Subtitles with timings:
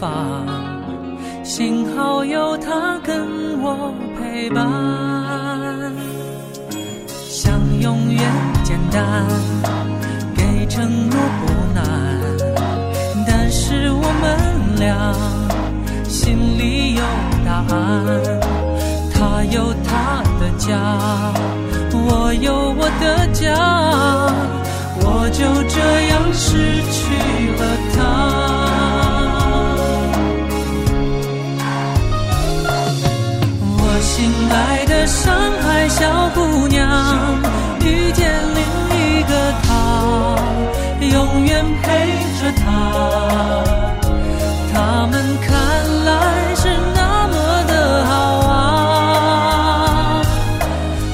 [0.00, 0.46] 方，
[1.44, 4.66] 幸好有他跟我陪伴。
[7.28, 8.22] 想永远
[8.64, 9.26] 简单，
[10.34, 11.84] 给承诺不难，
[13.26, 15.14] 但是我们俩。
[16.08, 17.02] 心里有
[17.44, 17.78] 答案，
[19.12, 20.70] 他有他的家，
[21.92, 23.54] 我有我的家，
[25.02, 26.48] 我就这样失
[26.90, 27.00] 去
[27.58, 27.62] 了
[34.50, 36.86] 爱的上海小姑娘，
[37.80, 38.60] 遇见另
[38.98, 39.68] 一个他，
[41.00, 41.88] 永远陪
[42.40, 42.64] 着他。
[44.72, 45.48] 他们看
[46.04, 46.10] 来
[46.56, 47.34] 是那么
[47.68, 48.12] 的好
[48.48, 48.52] 啊！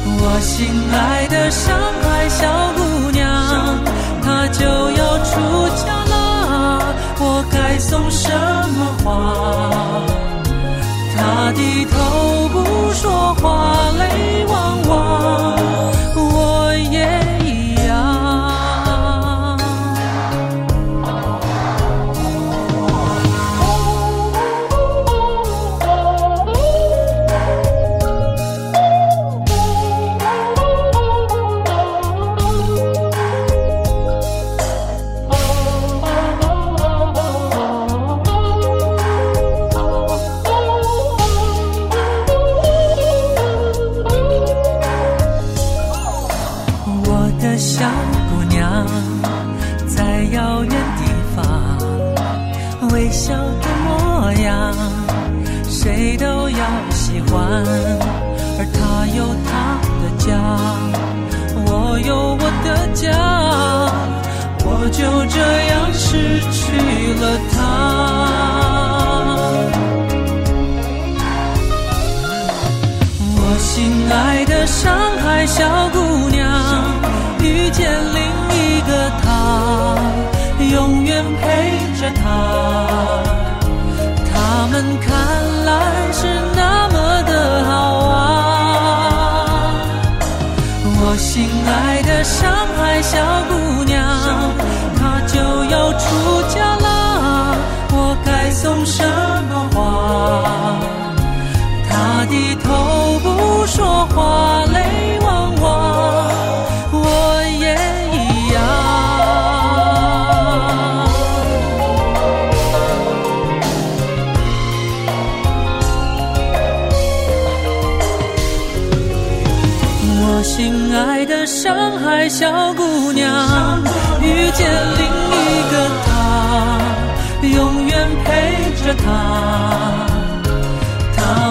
[0.06, 3.24] 我心爱的上海小姑娘，
[4.22, 5.34] 她就要出
[5.76, 6.14] 嫁了，
[7.18, 8.30] 我该送什
[8.76, 9.06] 么花？
[11.16, 11.94] 她低头
[13.06, 13.75] 说话，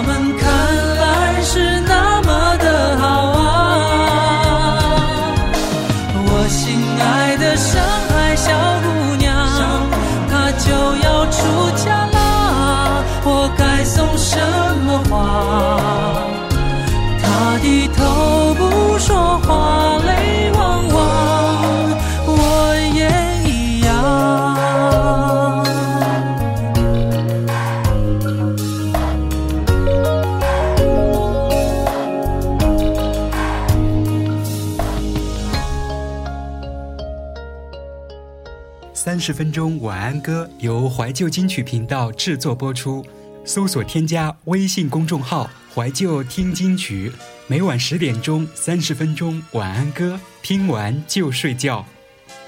[0.02, 0.25] 他
[39.26, 43.04] 十分钟晚安歌由怀旧金曲频道制作播出，
[43.44, 47.10] 搜索添加微信公众号“怀旧听金曲”，
[47.48, 51.84] 每晚十点钟三十分钟晚安歌，听完就睡觉，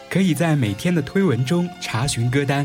[0.09, 2.65] 可以在每天的推文中查询歌单。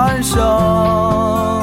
[0.00, 1.60] 晚上。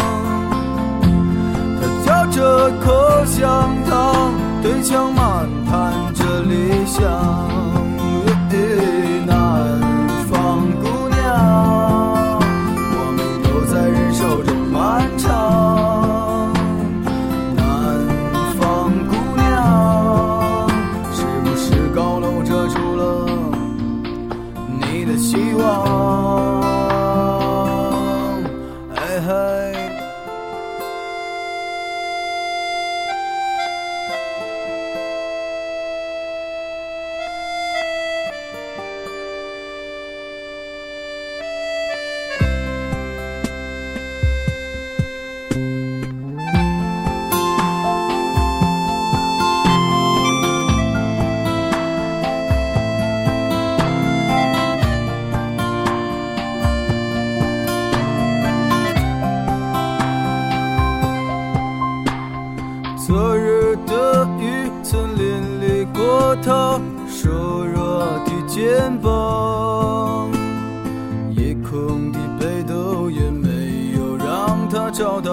[2.05, 7.46] 他嚼着口香糖，对墙漫谈着理想。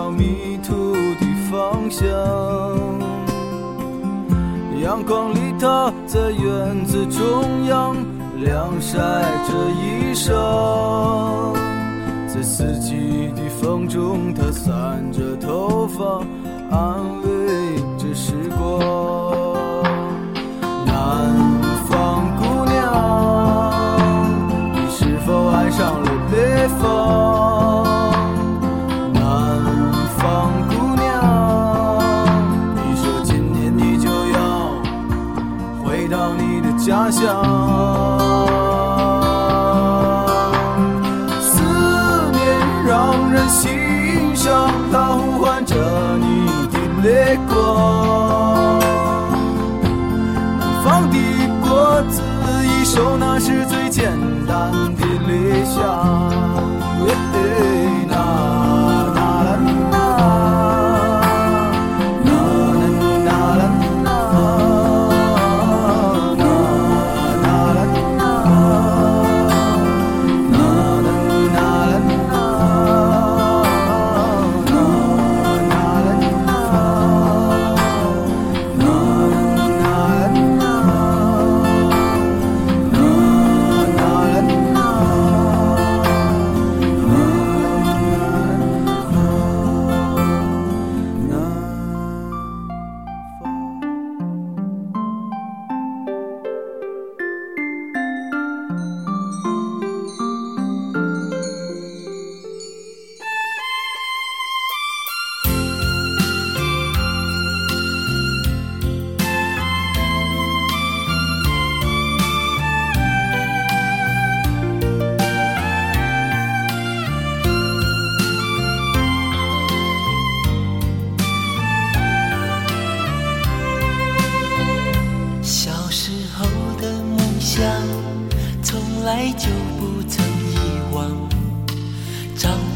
[0.05, 2.07] 到迷途的方向。
[4.83, 7.97] 阳光里，他在院子中央
[8.39, 8.99] 晾晒
[9.49, 11.55] 着衣裳，
[12.29, 16.21] 在四季的风中，他散着头发，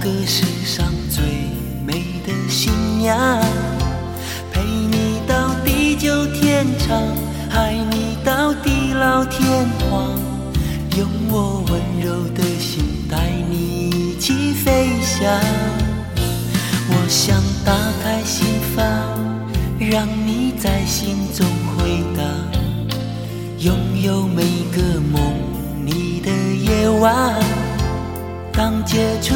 [0.01, 1.25] 个世上最
[1.85, 3.19] 美的新娘，
[4.53, 6.97] 陪你到地久天长，
[7.51, 10.09] 爱你到地老天荒，
[10.97, 13.19] 用我温柔的心带
[13.51, 15.29] 你一起飞翔。
[16.91, 18.85] 我想打开心房，
[19.81, 21.45] 让你在心中
[21.77, 22.25] 回荡，
[23.59, 25.35] 拥有每个梦
[25.85, 27.35] 你的夜晚。
[28.53, 29.35] 当接触，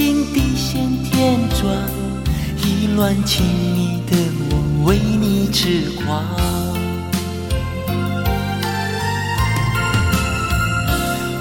[0.00, 1.76] 心地先天转，
[2.64, 4.16] 意乱情迷的
[4.48, 6.24] 我为你痴狂。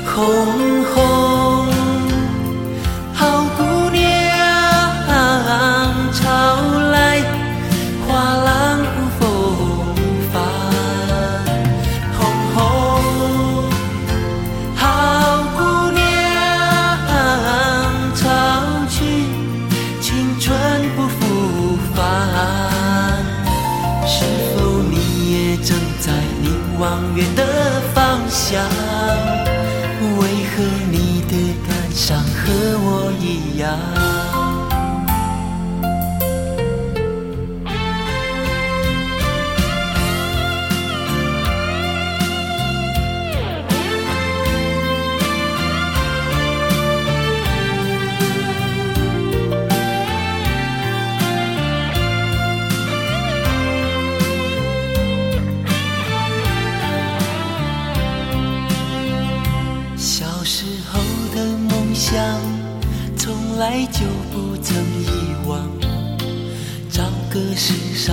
[0.03, 1.28] 红红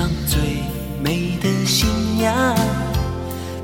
[0.06, 0.38] 上最
[1.02, 2.32] 美的新娘，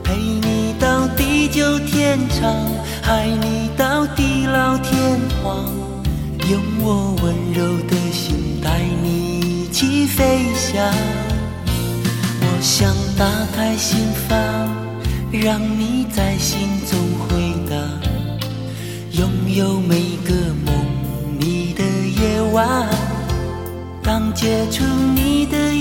[0.03, 2.53] 陪你到地久天长，
[3.05, 5.65] 爱你到地老天荒。
[6.51, 10.83] 用我温柔的心带你一起飞翔。
[12.41, 14.37] 我想打开心房，
[15.31, 17.79] 让你在心中回荡，
[19.13, 20.35] 拥有每个
[20.67, 20.75] 梦
[21.39, 22.89] 你的夜晚。
[24.03, 24.83] 当接触
[25.15, 25.22] 你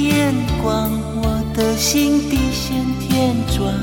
[0.10, 0.92] 眼光，
[1.22, 3.74] 我的心地先天转，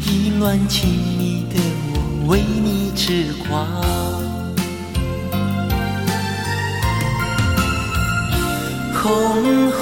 [0.00, 0.88] 意乱情
[1.18, 1.56] 迷的
[1.92, 1.96] 我
[2.28, 3.66] 为你痴狂。
[9.00, 9.80] 红红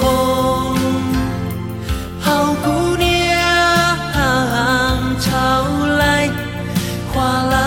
[2.21, 3.05] 好姑娘，
[5.19, 5.29] 潮
[5.97, 6.29] 来
[7.11, 7.66] 花浪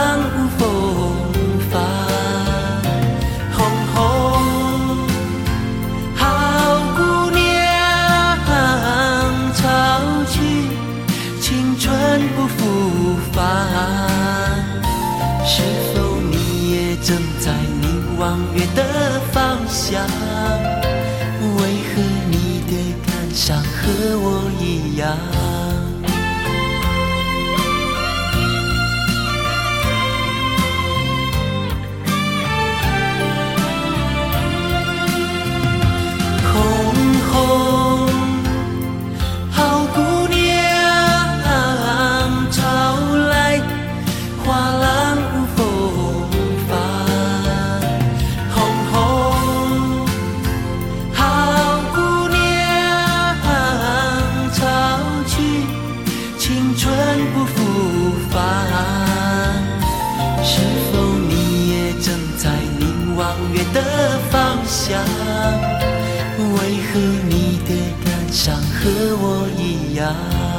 [70.12, 70.49] 一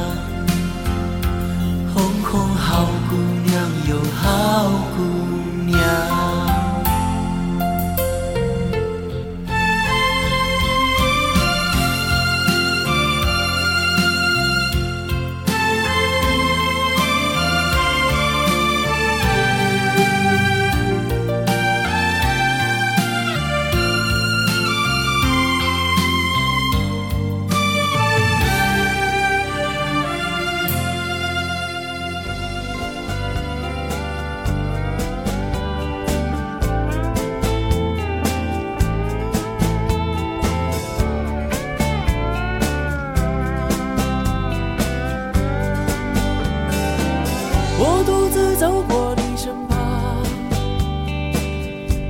[47.84, 50.22] 我独自走过你身旁，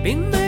[0.05, 0.42] 并没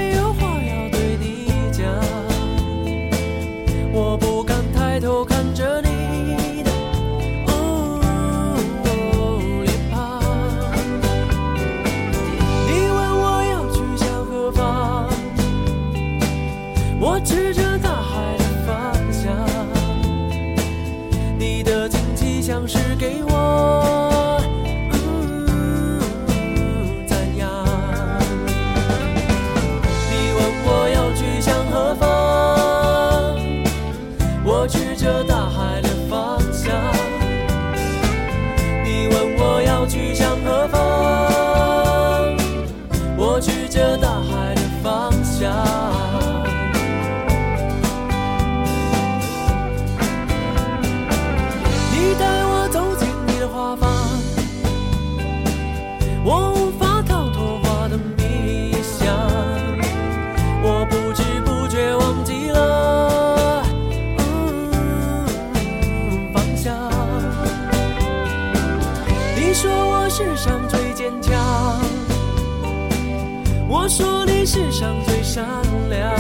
[74.85, 75.43] 上最善
[75.89, 76.13] 良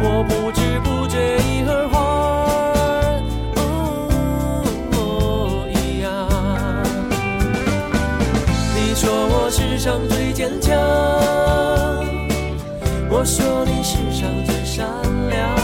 [0.00, 1.98] 我不知不觉已和花
[5.74, 6.28] 一样
[8.76, 10.78] 你说我世上最坚强
[13.10, 14.86] 我说你世上最善
[15.30, 15.56] 良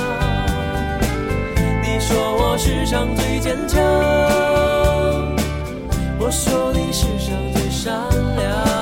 [1.81, 3.81] 你说我世上最坚强
[6.18, 7.94] 我说你世上最善
[8.35, 8.73] 良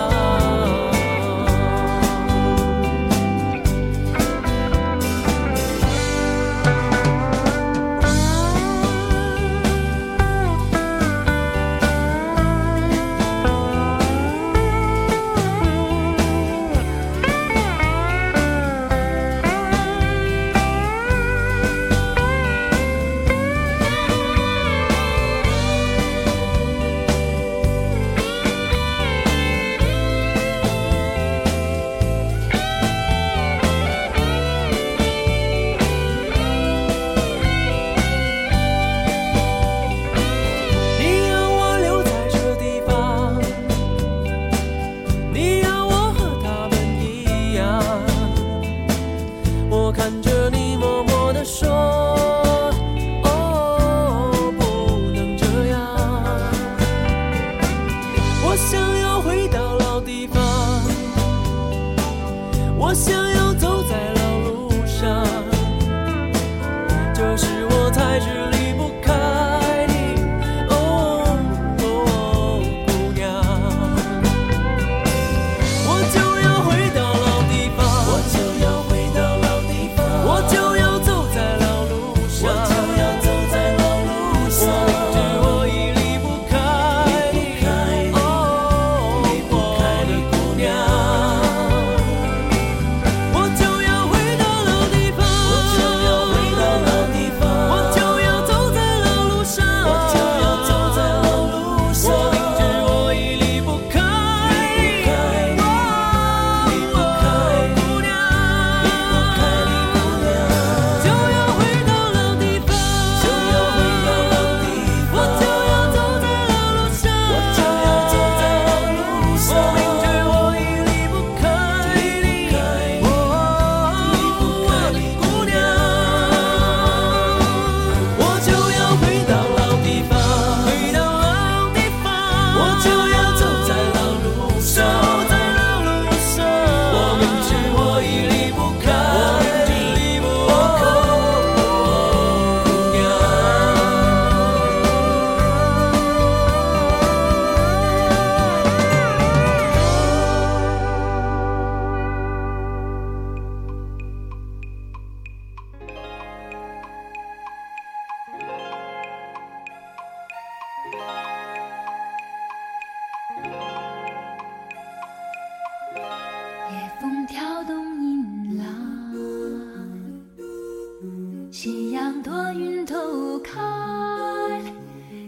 [173.38, 173.60] 看，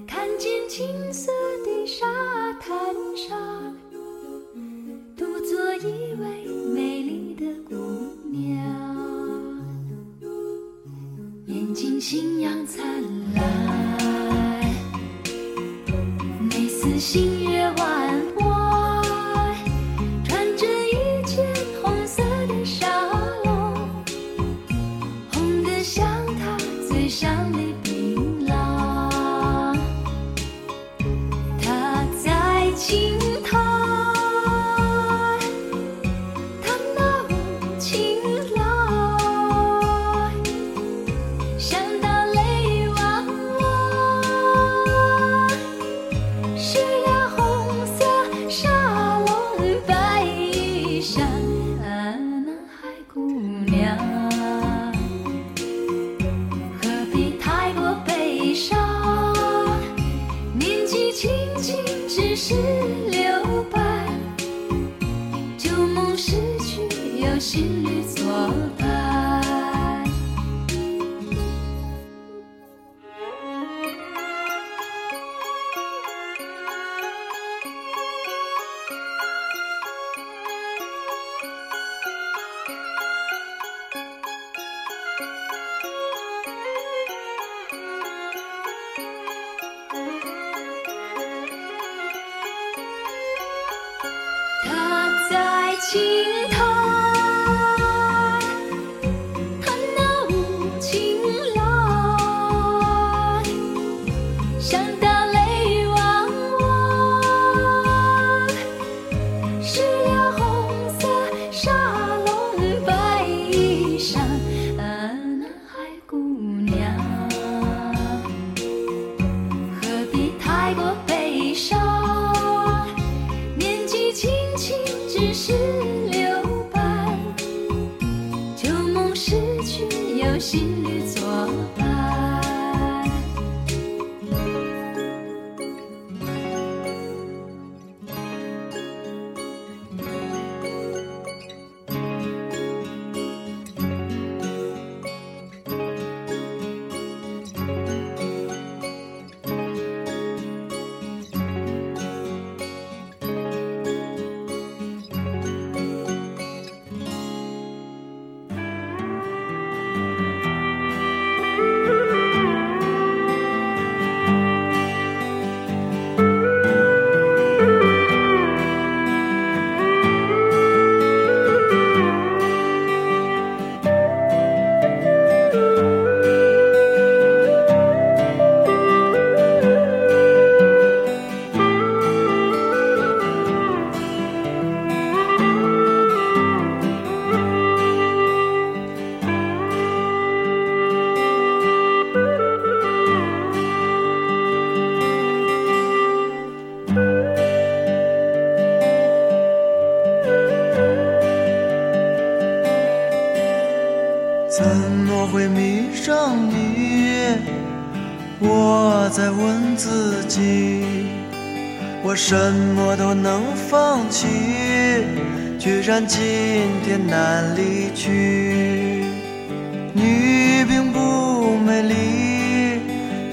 [0.06, 1.30] 看见青色
[1.64, 2.04] 的沙
[2.60, 2.76] 滩
[3.16, 3.76] 上，
[5.16, 7.74] 独坐一位美丽的姑
[8.30, 8.56] 娘，
[11.46, 12.84] 眼睛星阳灿
[13.34, 13.44] 烂，
[16.50, 17.43] 每丝心。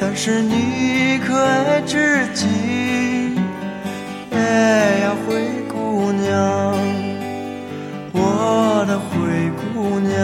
[0.03, 2.47] 但是你可爱至极。
[4.31, 6.75] 哎呀，灰姑娘，
[8.11, 10.17] 我的灰姑娘。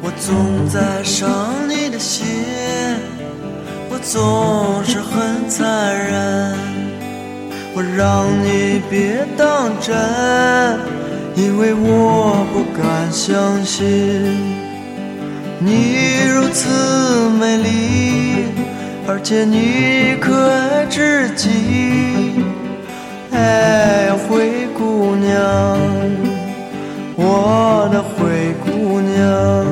[0.00, 2.24] 我总在伤你的心，
[3.90, 6.56] 我总是很残忍，
[7.74, 9.96] 我让你别当真，
[11.34, 13.86] 因为我不敢相信
[15.58, 16.68] 你如此
[17.40, 18.44] 美丽，
[19.08, 21.48] 而且你可爱至极。
[23.32, 25.78] 哎，灰姑娘，
[27.16, 29.71] 我的灰姑娘。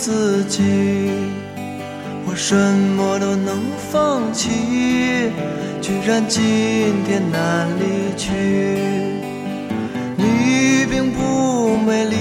[0.00, 0.62] 自己，
[2.24, 2.54] 我什
[2.96, 3.60] 么都能
[3.92, 4.48] 放弃，
[5.82, 6.40] 居然今
[7.04, 8.30] 天难离去。
[10.16, 12.16] 你并不美丽，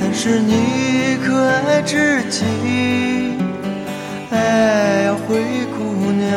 [0.00, 2.44] 但是你可爱至极。
[4.30, 5.42] 哎呀，灰
[5.76, 5.82] 姑
[6.12, 6.28] 娘。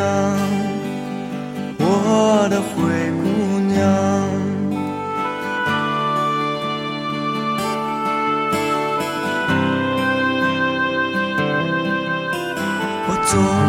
[1.78, 3.09] 我的灰。